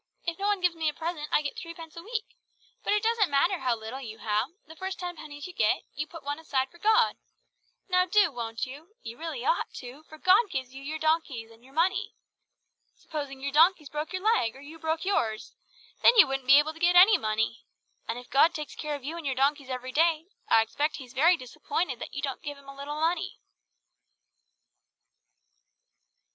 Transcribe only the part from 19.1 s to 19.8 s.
and your donkeys